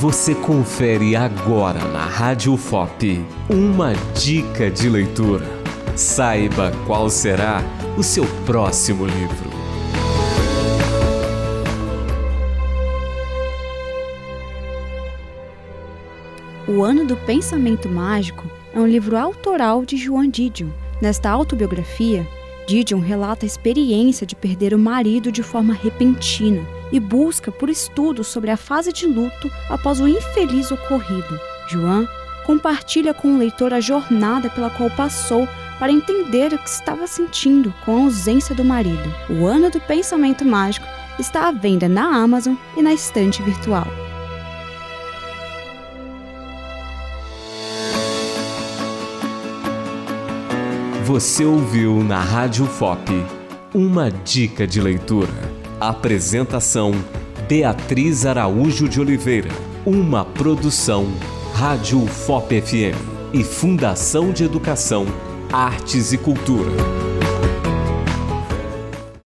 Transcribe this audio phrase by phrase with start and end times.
[0.00, 3.20] Você confere agora na Rádio FOP
[3.50, 5.44] uma dica de leitura.
[5.96, 7.64] Saiba qual será
[7.96, 9.50] o seu próximo livro.
[16.68, 20.68] O Ano do Pensamento Mágico é um livro autoral de Joan Didion.
[21.02, 22.24] Nesta autobiografia,
[22.68, 28.28] Didion relata a experiência de perder o marido de forma repentina e busca por estudos
[28.28, 31.38] sobre a fase de luto após o infeliz ocorrido.
[31.68, 32.06] Joan
[32.46, 35.46] compartilha com o leitor a jornada pela qual passou
[35.78, 39.14] para entender o que estava sentindo com a ausência do marido.
[39.28, 40.86] O Ano do Pensamento Mágico
[41.18, 43.86] está à venda na Amazon e na estante virtual.
[51.04, 53.10] Você ouviu na Rádio FOP
[53.72, 55.47] uma dica de leitura.
[55.80, 56.92] Apresentação
[57.48, 59.50] Beatriz Araújo de Oliveira.
[59.86, 61.06] Uma produção
[61.54, 62.98] Rádio FOP FM
[63.32, 65.06] e Fundação de Educação,
[65.52, 66.72] Artes e Cultura.